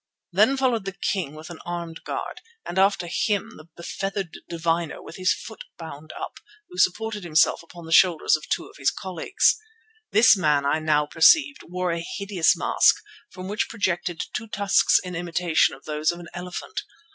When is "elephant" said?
16.33-16.81